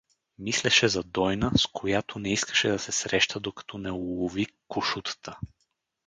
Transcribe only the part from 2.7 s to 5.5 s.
се среща, докато не улови кошутата.